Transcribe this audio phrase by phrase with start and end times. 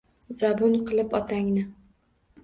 [0.39, 1.67] Zabun qilib otangni.